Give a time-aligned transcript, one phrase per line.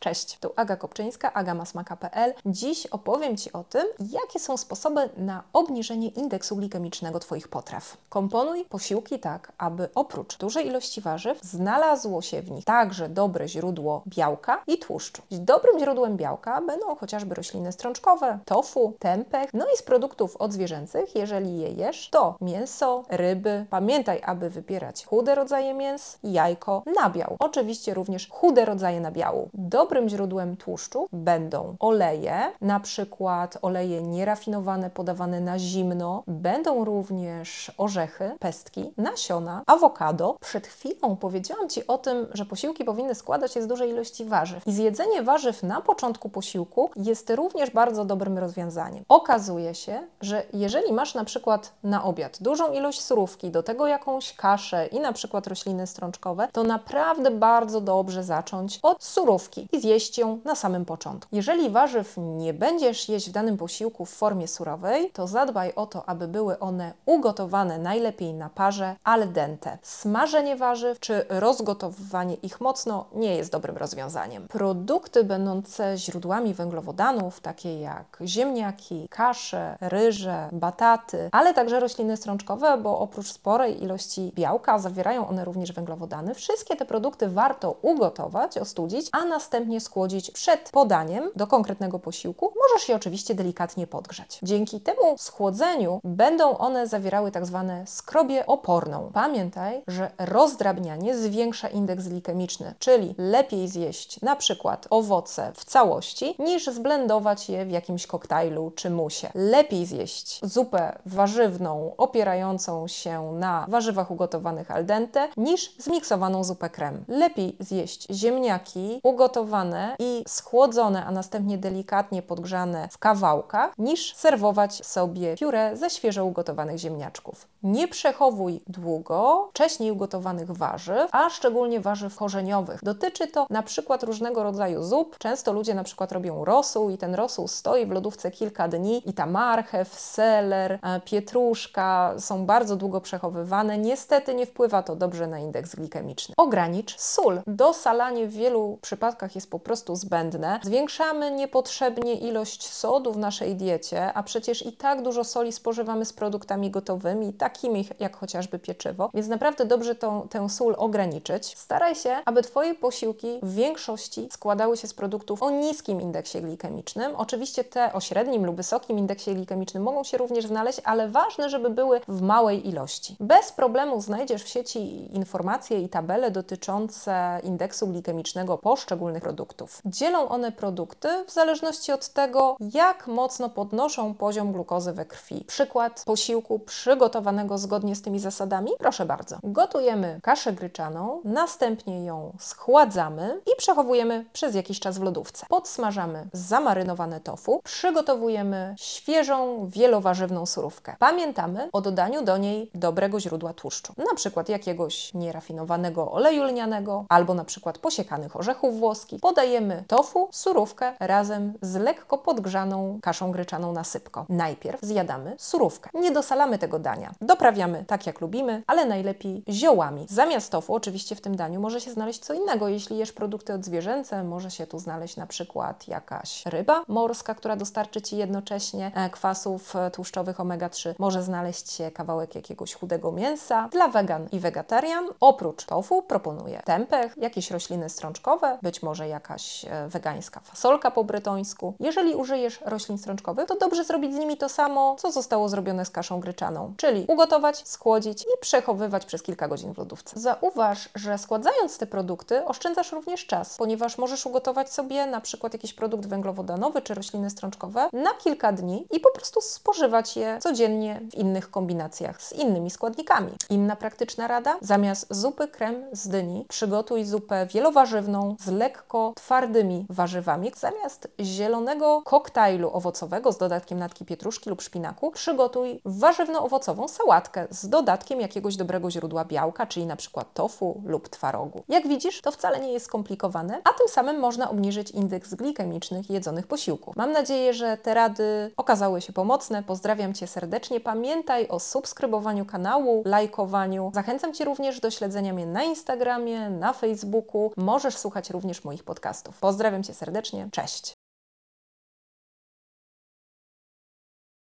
[0.00, 2.34] Cześć, tu Aga Kopczyńska, agamasmaka.pl.
[2.46, 7.96] Dziś opowiem Ci o tym, jakie są sposoby na obniżenie indeksu glikemicznego Twoich potraw.
[8.08, 14.02] Komponuj posiłki tak, aby oprócz dużej ilości warzyw znalazło się w nich także dobre źródło
[14.06, 15.22] białka i tłuszczu.
[15.30, 21.58] Dobrym źródłem białka będą chociażby rośliny strączkowe, tofu, tempeh, no i z produktów odzwierzęcych, jeżeli
[21.58, 23.66] je jesz, to mięso, ryby.
[23.70, 27.36] Pamiętaj, aby wybierać chude rodzaje mięs, jajko, nabiał.
[27.38, 29.50] Oczywiście również chude rodzaje nabiału.
[29.90, 36.22] Dobrym źródłem tłuszczu będą oleje, na przykład oleje nierafinowane podawane na zimno.
[36.26, 40.36] Będą również orzechy, pestki, nasiona, awokado.
[40.40, 44.66] Przed chwilą powiedziałam Ci o tym, że posiłki powinny składać się z dużej ilości warzyw.
[44.66, 49.04] I zjedzenie warzyw na początku posiłku jest również bardzo dobrym rozwiązaniem.
[49.08, 54.34] Okazuje się, że jeżeli masz na przykład na obiad dużą ilość surówki, do tego jakąś
[54.34, 60.18] kaszę i na przykład rośliny strączkowe, to naprawdę bardzo dobrze zacząć od surówki i zjeść
[60.18, 61.36] ją na samym początku.
[61.36, 66.08] Jeżeli warzyw nie będziesz jeść w danym posiłku w formie surowej, to zadbaj o to,
[66.08, 69.78] aby były one ugotowane najlepiej na parze al dente.
[69.82, 74.48] Smażenie warzyw czy rozgotowywanie ich mocno nie jest dobrym rozwiązaniem.
[74.48, 82.98] Produkty będące źródłami węglowodanów, takie jak ziemniaki, kasze, ryże, bataty, ale także rośliny strączkowe, bo
[82.98, 86.34] oprócz sporej ilości białka zawierają one również węglowodany.
[86.34, 92.52] Wszystkie te produkty warto ugotować, ostudzić, a następnie schłodzić przed podaniem do konkretnego posiłku.
[92.56, 94.38] Możesz je oczywiście delikatnie podgrzać.
[94.42, 99.10] Dzięki temu schłodzeniu będą one zawierały tak zwane skrobie oporną.
[99.14, 106.66] Pamiętaj, że rozdrabnianie zwiększa indeks glikemiczny, czyli lepiej zjeść na przykład owoce w całości, niż
[106.66, 109.30] zblendować je w jakimś koktajlu czy musie.
[109.34, 117.04] Lepiej zjeść zupę warzywną opierającą się na warzywach ugotowanych al dente, niż zmiksowaną zupę krem.
[117.08, 119.59] Lepiej zjeść ziemniaki ugotowane
[119.98, 126.78] i schłodzone, a następnie delikatnie podgrzane w kawałkach, niż serwować sobie pióre ze świeżo ugotowanych
[126.78, 127.46] ziemniaczków.
[127.62, 132.80] Nie przechowuj długo wcześniej ugotowanych warzyw, a szczególnie warzyw korzeniowych.
[132.82, 135.18] Dotyczy to na przykład różnego rodzaju zup.
[135.18, 139.12] Często ludzie na przykład robią rosół i ten rosół stoi w lodówce kilka dni i
[139.12, 143.78] ta marchew, seler, e, pietruszka są bardzo długo przechowywane.
[143.78, 146.34] Niestety nie wpływa to dobrze na indeks glikemiczny.
[146.36, 147.40] Ogranicz sól.
[147.46, 150.60] Dosalanie w wielu przypadkach jest po prostu zbędne.
[150.62, 156.12] Zwiększamy niepotrzebnie ilość sodu w naszej diecie, a przecież i tak dużo soli spożywamy z
[156.12, 161.58] produktami gotowymi, takimi jak chociażby pieczywo, więc naprawdę dobrze tą, tę sól ograniczyć.
[161.58, 167.16] Staraj się, aby Twoje posiłki w większości składały się z produktów o niskim indeksie glikemicznym.
[167.16, 171.70] Oczywiście te o średnim lub wysokim indeksie glikemicznym mogą się również znaleźć, ale ważne, żeby
[171.70, 173.16] były w małej ilości.
[173.20, 179.39] Bez problemu znajdziesz w sieci informacje i tabele dotyczące indeksu glikemicznego poszczególnych produktów.
[179.84, 185.44] Dzielą one produkty w zależności od tego, jak mocno podnoszą poziom glukozy we krwi.
[185.46, 188.70] Przykład posiłku przygotowanego zgodnie z tymi zasadami?
[188.78, 189.36] Proszę bardzo.
[189.42, 195.46] Gotujemy kaszę gryczaną, następnie ją schładzamy i przechowujemy przez jakiś czas w lodówce.
[195.48, 200.96] Podsmażamy zamarynowane tofu, przygotowujemy świeżą, wielowarzywną surówkę.
[200.98, 207.34] Pamiętamy o dodaniu do niej dobrego źródła tłuszczu, na przykład jakiegoś nierafinowanego oleju lnianego albo
[207.34, 209.20] na przykład posiekanych orzechów włoskich.
[209.30, 214.26] Podajemy tofu, surówkę razem z lekko podgrzaną kaszą gryczaną na sypko.
[214.28, 215.90] Najpierw zjadamy surówkę.
[215.94, 217.12] Nie dosalamy tego dania.
[217.20, 220.06] Doprawiamy tak jak lubimy, ale najlepiej ziołami.
[220.08, 222.68] Zamiast tofu oczywiście w tym daniu może się znaleźć co innego.
[222.68, 228.02] Jeśli jesz produkty odzwierzęce, może się tu znaleźć na przykład jakaś ryba morska, która dostarczy
[228.02, 230.94] Ci jednocześnie e, kwasów e, tłuszczowych omega-3.
[230.98, 233.68] Może znaleźć się kawałek jakiegoś chudego mięsa.
[233.72, 239.88] Dla wegan i wegetarian oprócz tofu proponuję tempeh, jakieś rośliny strączkowe, być może jakaś e,
[239.88, 241.74] wegańska fasolka po brytońsku.
[241.80, 245.90] Jeżeli użyjesz roślin strączkowych, to dobrze zrobić z nimi to samo, co zostało zrobione z
[245.90, 250.20] kaszą gryczaną, czyli ugotować, schłodzić i przechowywać przez kilka godzin w lodówce.
[250.20, 255.74] Zauważ, że składając te produkty oszczędzasz również czas, ponieważ możesz ugotować sobie na przykład jakiś
[255.74, 261.14] produkt węglowodanowy czy rośliny strączkowe na kilka dni i po prostu spożywać je codziennie w
[261.14, 263.32] innych kombinacjach z innymi składnikami.
[263.50, 270.52] Inna praktyczna rada: zamiast zupy krem z dyni, przygotuj zupę wielowarzywną z lekko twardymi warzywami.
[270.56, 278.20] Zamiast zielonego koktajlu owocowego z dodatkiem natki pietruszki lub szpinaku, przygotuj warzywno-owocową sałatkę z dodatkiem
[278.20, 281.62] jakiegoś dobrego źródła białka, czyli na przykład tofu lub twarogu.
[281.68, 286.46] Jak widzisz, to wcale nie jest skomplikowane, a tym samym można obniżyć indeks glikemicznych jedzonych
[286.46, 286.96] posiłków.
[286.96, 289.62] Mam nadzieję, że te rady okazały się pomocne.
[289.62, 290.80] Pozdrawiam Cię serdecznie.
[290.80, 293.90] Pamiętaj o subskrybowaniu kanału, lajkowaniu.
[293.94, 297.52] Zachęcam Cię również do śledzenia mnie na Instagramie, na Facebooku.
[297.56, 299.38] Możesz słuchać również moich podcastów.
[299.38, 300.99] Pozdrawiam Cię serdecznie, cześć!